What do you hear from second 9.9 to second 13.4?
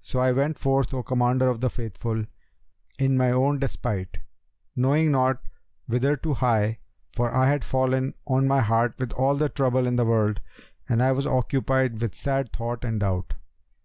the world and I was occupied with sad thought and doubt.